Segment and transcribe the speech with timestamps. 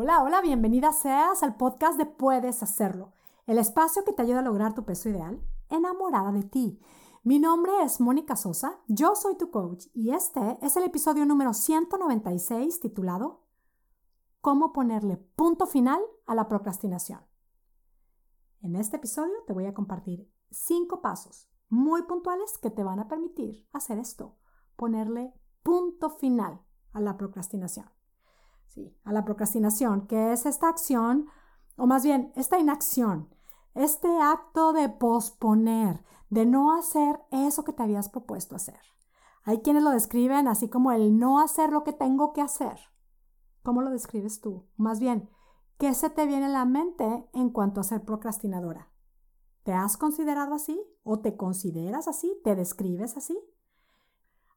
[0.00, 3.14] Hola, hola, bienvenida seas al podcast de Puedes Hacerlo,
[3.48, 6.80] el espacio que te ayuda a lograr tu peso ideal, enamorada de ti.
[7.24, 11.52] Mi nombre es Mónica Sosa, yo soy tu coach y este es el episodio número
[11.52, 13.42] 196 titulado
[14.40, 17.26] Cómo ponerle punto final a la procrastinación.
[18.62, 23.08] En este episodio te voy a compartir cinco pasos muy puntuales que te van a
[23.08, 24.36] permitir hacer esto,
[24.76, 25.34] ponerle
[25.64, 26.60] punto final
[26.92, 27.97] a la procrastinación.
[28.68, 31.26] Sí, a la procrastinación, que es esta acción,
[31.76, 33.28] o más bien, esta inacción,
[33.74, 38.80] este acto de posponer, de no hacer eso que te habías propuesto hacer.
[39.44, 42.78] Hay quienes lo describen así como el no hacer lo que tengo que hacer.
[43.62, 44.66] ¿Cómo lo describes tú?
[44.76, 45.30] Más bien,
[45.78, 48.90] ¿qué se te viene a la mente en cuanto a ser procrastinadora?
[49.62, 50.80] ¿Te has considerado así?
[51.02, 52.38] ¿O te consideras así?
[52.44, 53.38] ¿Te describes así?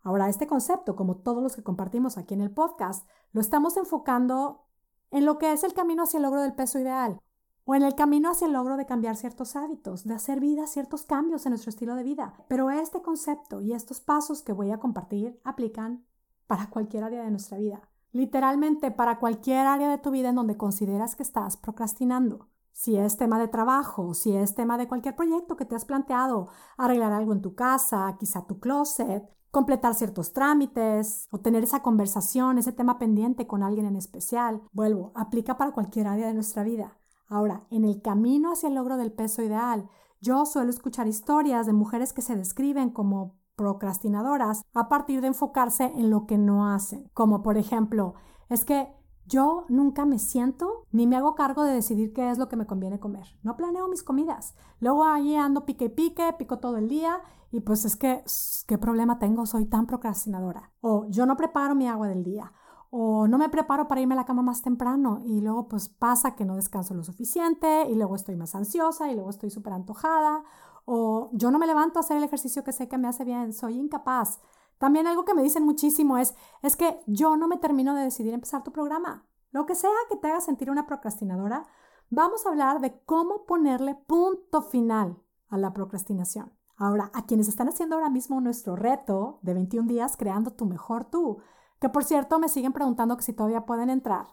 [0.04, 4.66] Ahora, este concepto, como todos los que compartimos aquí en el podcast, lo estamos enfocando
[5.12, 7.20] en lo que es el camino hacia el logro del peso ideal
[7.66, 11.04] o en el camino hacia el logro de cambiar ciertos hábitos, de hacer vida ciertos
[11.04, 12.34] cambios en nuestro estilo de vida.
[12.48, 16.06] Pero este concepto y estos pasos que voy a compartir aplican
[16.48, 17.82] para cualquier área de nuestra vida.
[18.12, 22.50] Literalmente para cualquier área de tu vida en donde consideras que estás procrastinando.
[22.74, 26.50] Si es tema de trabajo, si es tema de cualquier proyecto que te has planteado,
[26.78, 32.58] arreglar algo en tu casa, quizá tu closet, completar ciertos trámites o tener esa conversación,
[32.58, 34.62] ese tema pendiente con alguien en especial.
[34.72, 36.98] Vuelvo, aplica para cualquier área de nuestra vida.
[37.28, 39.90] Ahora, en el camino hacia el logro del peso ideal,
[40.22, 45.86] yo suelo escuchar historias de mujeres que se describen como procrastinadoras a partir de enfocarse
[45.96, 47.10] en lo que no hacen.
[47.14, 48.16] Como por ejemplo,
[48.50, 48.94] es que
[49.26, 52.66] yo nunca me siento ni me hago cargo de decidir qué es lo que me
[52.66, 53.28] conviene comer.
[53.44, 54.56] No planeo mis comidas.
[54.80, 58.24] Luego ahí ando pique y pique, pico todo el día y pues es que,
[58.68, 59.46] ¿qué problema tengo?
[59.46, 60.72] Soy tan procrastinadora.
[60.82, 62.52] O yo no preparo mi agua del día.
[62.90, 66.36] O no me preparo para irme a la cama más temprano y luego pues pasa
[66.36, 70.44] que no descanso lo suficiente y luego estoy más ansiosa y luego estoy súper antojada.
[70.86, 73.54] O yo no me levanto a hacer el ejercicio que sé que me hace bien,
[73.54, 74.42] soy incapaz.
[74.82, 76.34] También algo que me dicen muchísimo es,
[76.64, 79.28] es que yo no me termino de decidir empezar tu programa.
[79.52, 81.68] Lo que sea que te haga sentir una procrastinadora,
[82.10, 86.52] vamos a hablar de cómo ponerle punto final a la procrastinación.
[86.78, 91.06] Ahora, a quienes están haciendo ahora mismo nuestro reto de 21 días creando tu mejor
[91.06, 91.38] tú,
[91.80, 94.30] que por cierto me siguen preguntando si todavía pueden entrar,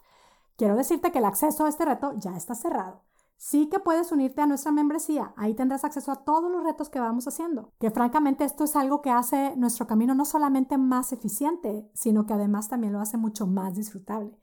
[0.56, 3.02] quiero decirte que el acceso a este reto ya está cerrado.
[3.40, 6.98] Sí que puedes unirte a nuestra membresía, ahí tendrás acceso a todos los retos que
[6.98, 11.88] vamos haciendo, que francamente esto es algo que hace nuestro camino no solamente más eficiente,
[11.94, 14.36] sino que además también lo hace mucho más disfrutable.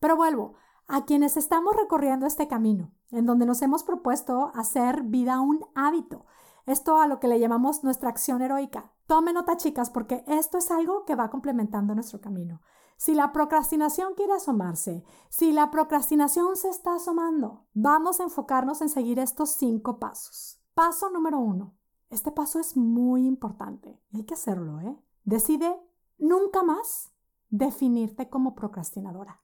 [0.00, 0.52] Pero vuelvo,
[0.86, 6.26] a quienes estamos recorriendo este camino, en donde nos hemos propuesto hacer vida un hábito,
[6.66, 8.92] esto a lo que le llamamos nuestra acción heroica.
[9.06, 12.60] Tome nota chicas porque esto es algo que va complementando nuestro camino.
[13.02, 18.88] Si la procrastinación quiere asomarse, si la procrastinación se está asomando, vamos a enfocarnos en
[18.88, 20.62] seguir estos cinco pasos.
[20.72, 21.74] Paso número uno.
[22.10, 24.00] Este paso es muy importante.
[24.14, 24.96] Hay que hacerlo, ¿eh?
[25.24, 25.76] Decide
[26.16, 27.10] nunca más
[27.50, 29.40] definirte como procrastinadora.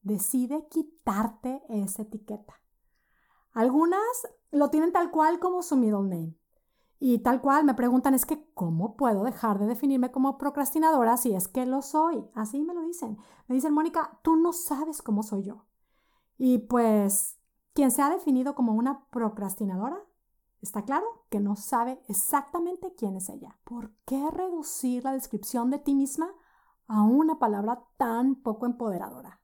[0.00, 2.54] Decide quitarte esa etiqueta.
[3.52, 4.00] Algunas
[4.50, 6.38] lo tienen tal cual como su middle name.
[7.04, 11.34] Y tal cual me preguntan es que ¿cómo puedo dejar de definirme como procrastinadora si
[11.34, 12.30] es que lo soy?
[12.32, 13.18] Así me lo dicen.
[13.48, 15.66] Me dicen, Mónica, tú no sabes cómo soy yo.
[16.38, 17.40] Y pues,
[17.72, 19.98] quien se ha definido como una procrastinadora,
[20.60, 23.58] está claro que no sabe exactamente quién es ella.
[23.64, 26.32] ¿Por qué reducir la descripción de ti misma
[26.86, 29.40] a una palabra tan poco empoderadora?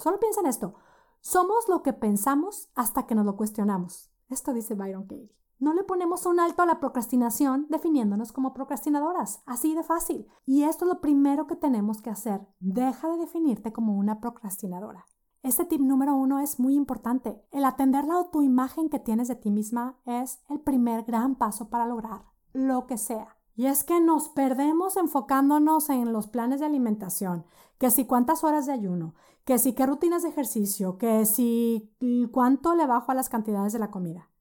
[0.00, 0.74] Solo piensa en esto.
[1.20, 4.10] Somos lo que pensamos hasta que nos lo cuestionamos.
[4.28, 5.41] Esto dice Byron Katie.
[5.62, 10.26] No le ponemos un alto a la procrastinación definiéndonos como procrastinadoras, así de fácil.
[10.44, 12.40] Y esto es lo primero que tenemos que hacer.
[12.58, 15.06] Deja de definirte como una procrastinadora.
[15.44, 17.40] Este tip número uno es muy importante.
[17.52, 21.86] El atender la autoimagen que tienes de ti misma es el primer gran paso para
[21.86, 23.36] lograr lo que sea.
[23.54, 27.44] Y es que nos perdemos enfocándonos en los planes de alimentación,
[27.78, 31.94] que si cuántas horas de ayuno, que si qué rutinas de ejercicio, que si
[32.32, 34.31] cuánto le bajo a las cantidades de la comida.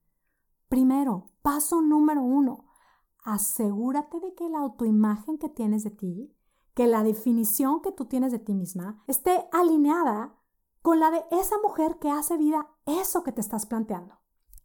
[0.71, 2.63] Primero, paso número uno,
[3.25, 6.33] asegúrate de que la autoimagen que tienes de ti,
[6.73, 10.33] que la definición que tú tienes de ti misma, esté alineada
[10.81, 14.15] con la de esa mujer que hace vida eso que te estás planteando.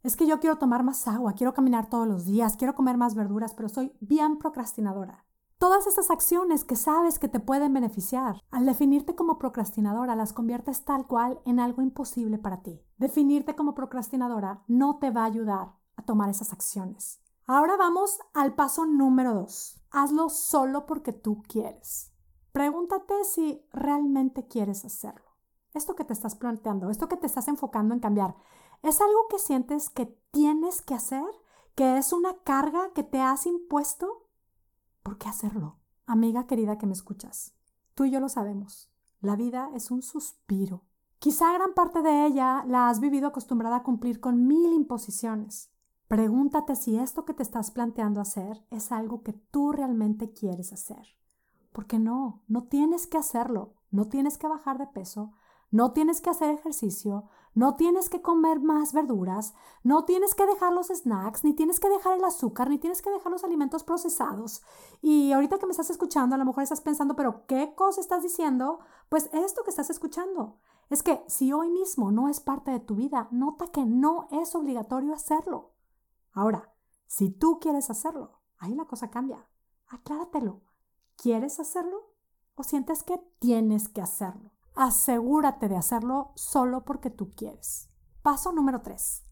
[0.01, 3.13] Es que yo quiero tomar más agua, quiero caminar todos los días, quiero comer más
[3.13, 5.25] verduras, pero soy bien procrastinadora.
[5.57, 10.85] Todas esas acciones que sabes que te pueden beneficiar, al definirte como procrastinadora, las conviertes
[10.85, 12.81] tal cual en algo imposible para ti.
[12.97, 15.76] Definirte como procrastinadora no te va a ayudar
[16.07, 17.19] tomar esas acciones.
[17.45, 19.79] Ahora vamos al paso número dos.
[19.91, 22.11] Hazlo solo porque tú quieres.
[22.51, 25.27] Pregúntate si realmente quieres hacerlo.
[25.73, 28.35] esto que te estás planteando, esto que te estás enfocando en cambiar,
[28.81, 31.23] ¿es algo que sientes que tienes que hacer?
[31.75, 34.27] ¿Que es una carga que te has impuesto?
[35.03, 35.77] ¿Por qué hacerlo?
[36.07, 37.53] Amiga querida que me escuchas,
[37.93, 38.91] tú y yo lo sabemos.
[39.21, 40.83] La vida es un suspiro.
[41.19, 45.71] Quizá gran parte de ella la has vivido acostumbrada a cumplir con mil imposiciones.
[46.07, 51.17] Pregúntate si esto que te estás planteando hacer es algo que tú realmente quieres hacer.
[51.73, 55.33] Porque no, no tienes que hacerlo, no tienes que bajar de peso,
[55.69, 60.71] no tienes que hacer ejercicio, no tienes que comer más verduras, no tienes que dejar
[60.71, 64.63] los snacks, ni tienes que dejar el azúcar, ni tienes que dejar los alimentos procesados.
[65.01, 68.23] Y ahorita que me estás escuchando, a lo mejor estás pensando, pero ¿qué cosa estás
[68.23, 68.79] diciendo?
[69.09, 70.57] Pues esto que estás escuchando.
[70.89, 74.55] Es que si hoy mismo no es parte de tu vida, nota que no es
[74.55, 75.71] obligatorio hacerlo.
[76.37, 76.73] Ahora,
[77.07, 79.47] si tú quieres hacerlo, ahí la cosa cambia.
[79.87, 80.61] Acláratelo.
[81.15, 82.13] ¿Quieres hacerlo
[82.55, 84.51] o sientes que tienes que hacerlo?
[84.77, 87.89] asegúrate de hacerlo solo porque tú quieres.
[88.21, 89.23] Paso número 3.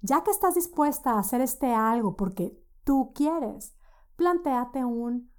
[0.00, 3.76] Ya que estás dispuesta a hacer este algo porque tú quieres,
[4.16, 5.30] planteate un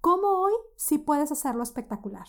[0.00, 2.26] ¿cómo hoy sí puedes hacerlo espectacular?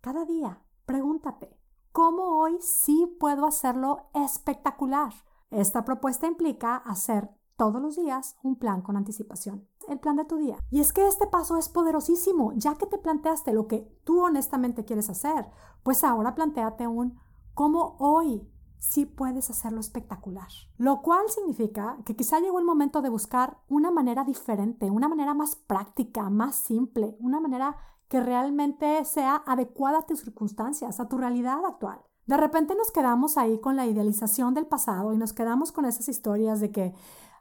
[0.00, 1.60] Cada día, pregúntate,
[1.92, 5.12] ¿cómo hoy sí puedo hacerlo espectacular?
[5.50, 10.36] Esta propuesta implica hacer todos los días un plan con anticipación el plan de tu
[10.36, 10.58] día.
[10.70, 14.84] Y es que este paso es poderosísimo, ya que te planteaste lo que tú honestamente
[14.84, 15.46] quieres hacer,
[15.82, 17.18] pues ahora planteate un
[17.54, 18.46] cómo hoy
[18.78, 20.48] sí puedes hacerlo espectacular.
[20.76, 25.34] Lo cual significa que quizá llegó el momento de buscar una manera diferente, una manera
[25.34, 27.76] más práctica, más simple, una manera
[28.08, 32.00] que realmente sea adecuada a tus circunstancias, a tu realidad actual.
[32.26, 36.08] De repente nos quedamos ahí con la idealización del pasado y nos quedamos con esas
[36.10, 36.94] historias de que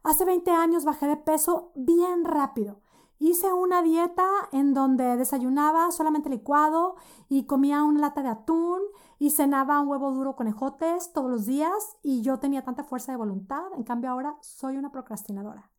[0.03, 2.81] Hace 20 años bajé de peso bien rápido.
[3.19, 6.95] Hice una dieta en donde desayunaba solamente licuado
[7.27, 8.81] y comía una lata de atún
[9.17, 13.11] y cenaba un huevo duro con ejotes todos los días y yo tenía tanta fuerza
[13.11, 13.63] de voluntad.
[13.75, 15.71] En cambio ahora soy una procrastinadora.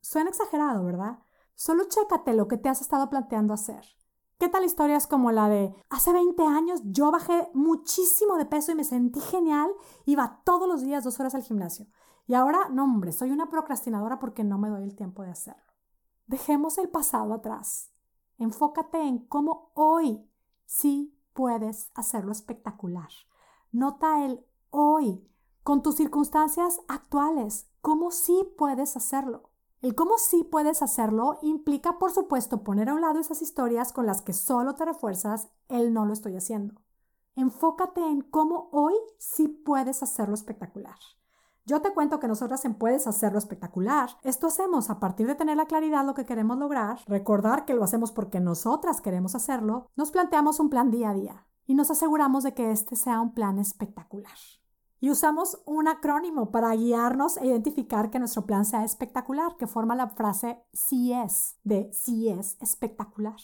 [0.00, 1.18] Suena exagerado, ¿verdad?
[1.54, 3.84] Solo chécate lo que te has estado planteando hacer.
[4.38, 8.74] ¿Qué tal historias como la de hace 20 años yo bajé muchísimo de peso y
[8.74, 9.70] me sentí genial,
[10.06, 11.86] iba todos los días dos horas al gimnasio?
[12.26, 15.62] Y ahora, no hombre, soy una procrastinadora porque no me doy el tiempo de hacerlo.
[16.26, 17.90] Dejemos el pasado atrás.
[18.38, 20.26] Enfócate en cómo hoy
[20.64, 23.10] sí puedes hacerlo espectacular.
[23.72, 25.28] Nota el hoy
[25.62, 29.50] con tus circunstancias actuales, cómo sí puedes hacerlo.
[29.82, 34.06] El cómo sí puedes hacerlo implica, por supuesto, poner a un lado esas historias con
[34.06, 36.80] las que solo te refuerzas el no lo estoy haciendo.
[37.36, 40.96] Enfócate en cómo hoy sí puedes hacerlo espectacular.
[41.66, 45.56] Yo te cuento que nosotras en Puedes Hacerlo Espectacular, esto hacemos a partir de tener
[45.56, 50.10] la claridad lo que queremos lograr, recordar que lo hacemos porque nosotras queremos hacerlo, nos
[50.10, 53.58] planteamos un plan día a día y nos aseguramos de que este sea un plan
[53.58, 54.36] espectacular.
[55.00, 59.96] Y usamos un acrónimo para guiarnos e identificar que nuestro plan sea espectacular, que forma
[59.96, 63.36] la frase sí es, de sí es espectacular.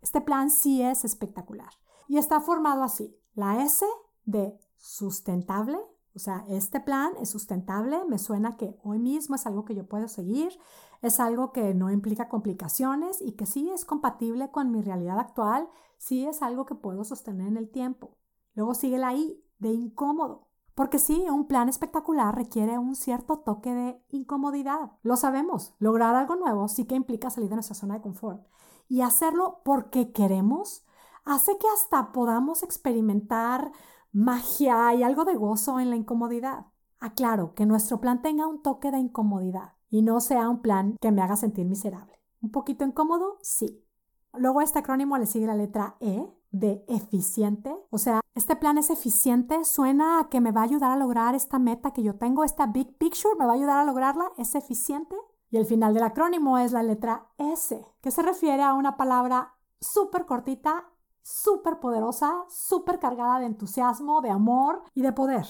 [0.00, 1.72] Este plan sí es espectacular.
[2.06, 3.18] Y está formado así.
[3.34, 3.84] La S
[4.24, 5.78] de sustentable,
[6.16, 9.86] o sea, este plan es sustentable, me suena que hoy mismo es algo que yo
[9.86, 10.58] puedo seguir,
[11.02, 15.68] es algo que no implica complicaciones y que sí es compatible con mi realidad actual,
[15.98, 18.16] sí es algo que puedo sostener en el tiempo.
[18.54, 23.74] Luego sigue la I de incómodo, porque sí, un plan espectacular requiere un cierto toque
[23.74, 24.92] de incomodidad.
[25.02, 28.46] Lo sabemos, lograr algo nuevo sí que implica salir de nuestra zona de confort.
[28.88, 30.86] Y hacerlo porque queremos
[31.26, 33.72] hace que hasta podamos experimentar
[34.16, 36.66] magia y algo de gozo en la incomodidad.
[37.00, 41.12] Aclaro que nuestro plan tenga un toque de incomodidad y no sea un plan que
[41.12, 42.18] me haga sentir miserable.
[42.40, 43.36] ¿Un poquito incómodo?
[43.42, 43.84] Sí.
[44.32, 47.76] Luego a este acrónimo le sigue la letra E de eficiente.
[47.90, 51.34] O sea, este plan es eficiente, suena a que me va a ayudar a lograr
[51.34, 54.54] esta meta que yo tengo, esta big picture, me va a ayudar a lograrla, es
[54.54, 55.14] eficiente.
[55.50, 59.54] Y el final del acrónimo es la letra S, que se refiere a una palabra
[59.78, 60.88] súper cortita
[61.26, 65.44] súper poderosa, súper cargada de entusiasmo, de amor y de poder.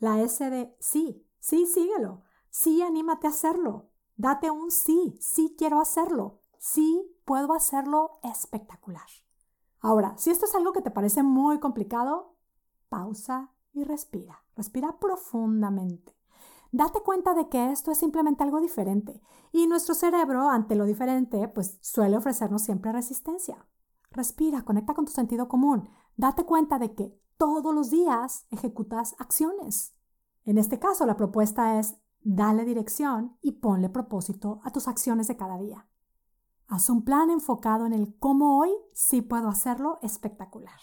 [0.00, 5.80] La S de sí, sí, síguelo, sí, anímate a hacerlo, date un sí, sí quiero
[5.80, 9.06] hacerlo, sí puedo hacerlo espectacular.
[9.78, 12.34] Ahora, si esto es algo que te parece muy complicado,
[12.88, 16.16] pausa y respira, respira profundamente.
[16.72, 21.46] Date cuenta de que esto es simplemente algo diferente y nuestro cerebro ante lo diferente
[21.46, 23.64] pues suele ofrecernos siempre resistencia.
[24.10, 25.88] Respira, conecta con tu sentido común.
[26.16, 29.94] Date cuenta de que todos los días ejecutas acciones.
[30.44, 35.36] En este caso, la propuesta es dale dirección y ponle propósito a tus acciones de
[35.36, 35.86] cada día.
[36.68, 40.80] Haz un plan enfocado en el cómo hoy sí puedo hacerlo espectacular.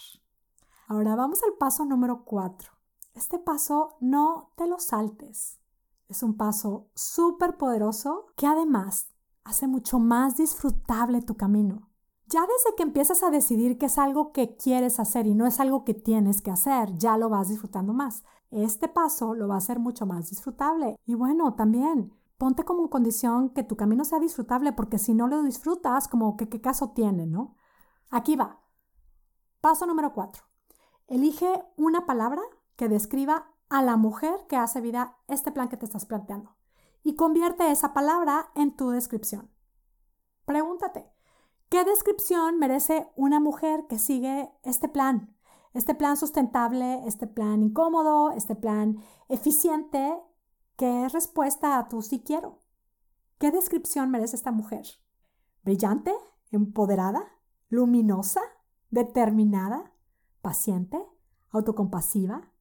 [0.88, 2.72] Ahora vamos al paso número 4.
[3.14, 5.60] Este paso no te lo saltes.
[6.08, 9.10] Es un paso súper poderoso que además
[9.44, 11.90] hace mucho más disfrutable tu camino.
[12.34, 15.60] Ya desde que empiezas a decidir que es algo que quieres hacer y no es
[15.60, 18.24] algo que tienes que hacer, ya lo vas disfrutando más.
[18.50, 20.96] Este paso lo va a hacer mucho más disfrutable.
[21.06, 25.44] Y bueno, también ponte como condición que tu camino sea disfrutable, porque si no lo
[25.44, 27.56] disfrutas, como que qué caso tiene, ¿no?
[28.10, 28.64] Aquí va.
[29.62, 30.44] Paso número 4.
[31.06, 32.42] Elige una palabra
[32.76, 36.56] que describa a la mujer que hace vida este plan que te estás planteando
[37.04, 39.52] y convierte esa palabra en tu descripción.
[40.46, 41.13] Pregúntate,
[41.74, 45.36] ¿qué descripción merece una mujer que sigue este plan?
[45.74, 50.22] Este plan sustentable, este plan incómodo, este plan eficiente,
[50.78, 52.62] ¿qué es respuesta a tu sí quiero?
[53.40, 54.86] ¿Qué descripción merece esta mujer?
[55.64, 56.14] ¿Brillante?
[56.52, 57.24] ¿Empoderada?
[57.70, 58.42] ¿Luminosa?
[58.92, 59.94] ¿Determinada?
[60.44, 61.04] ¿Paciente?
[61.50, 62.52] ¿Autocompasiva?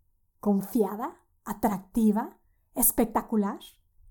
[0.41, 1.21] ¿Confiada?
[1.45, 2.39] ¿Atractiva?
[2.75, 3.61] ¿Espectacular?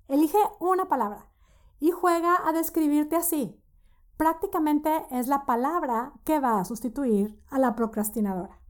[0.08, 1.31] Elige una palabra
[1.79, 3.60] y juega a describirte así.
[4.21, 8.61] Prácticamente es la palabra que va a sustituir a la procrastinadora.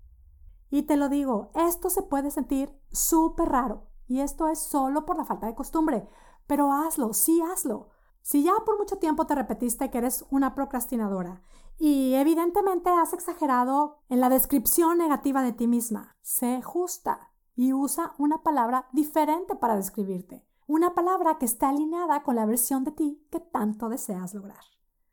[0.70, 5.18] Y te lo digo, esto se puede sentir súper raro y esto es solo por
[5.18, 6.08] la falta de costumbre,
[6.48, 7.90] pero hazlo, sí hazlo.
[8.22, 11.42] Si ya por mucho tiempo te repetiste que eres una procrastinadora
[11.78, 18.14] y evidentemente has exagerado en la descripción negativa de ti misma, sé justa y usa
[18.18, 23.28] una palabra diferente para describirte una palabra que está alineada con la versión de ti
[23.30, 24.64] que tanto deseas lograr.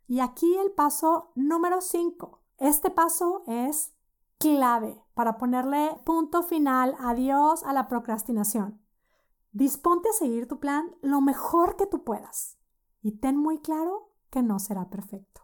[0.08, 2.40] Y aquí el paso número 5.
[2.56, 3.94] Este paso es
[4.38, 8.80] clave para ponerle punto final, adiós a la procrastinación.
[9.52, 12.58] Disponte a seguir tu plan lo mejor que tú puedas
[13.02, 15.42] y ten muy claro que no será perfecto.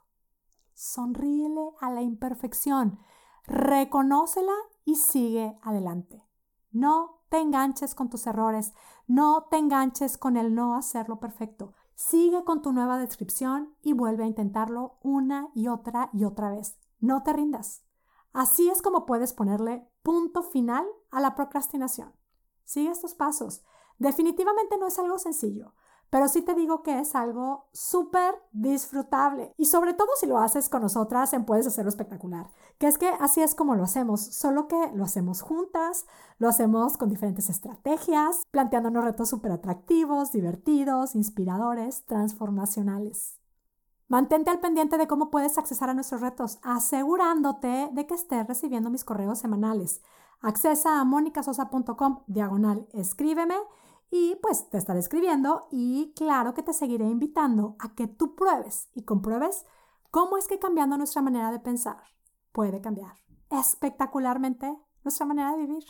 [0.73, 2.99] Sonríele a la imperfección,
[3.47, 4.55] reconócela
[4.87, 6.27] y sigue adelante.
[6.73, 8.73] No te enganches con tus errores,
[9.07, 11.75] no te enganches con el no hacerlo perfecto.
[11.95, 16.77] Sigue con tu nueva descripción y vuelve a intentarlo una y otra y otra vez.
[16.99, 17.85] No te rindas.
[18.33, 22.13] Así es como puedes ponerle punto final a la procrastinación.
[22.65, 23.63] Sigue estos pasos.
[23.99, 25.75] Definitivamente no es algo sencillo,
[26.11, 29.55] pero sí te digo que es algo súper disfrutable.
[29.57, 33.09] Y sobre todo si lo haces con nosotras en Puedes Hacerlo Espectacular, que es que
[33.21, 36.07] así es como lo hacemos, solo que lo hacemos juntas,
[36.39, 43.39] lo hacemos con diferentes estrategias, planteándonos retos súper atractivos, divertidos, inspiradores, transformacionales.
[44.09, 48.91] Mantente al pendiente de cómo puedes accesar a nuestros retos, asegurándote de que estés recibiendo
[48.91, 50.03] mis correos semanales.
[50.41, 53.57] Accesa a monicasosa.com diagonal escríbeme
[54.11, 58.91] y pues te estaré escribiendo y claro que te seguiré invitando a que tú pruebes
[58.95, 59.65] y compruebes
[60.11, 62.14] cómo es que cambiando nuestra manera de pensar
[62.55, 63.13] puede cambiar
[63.51, 65.85] espectacularmente nuestra manera de vivir.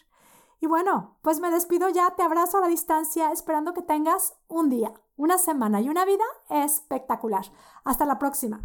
[0.60, 4.70] Y bueno, pues me despido ya, te abrazo a la distancia, esperando que tengas un
[4.70, 7.44] día, una semana y una vida espectacular.
[7.84, 8.62] Hasta la próxima.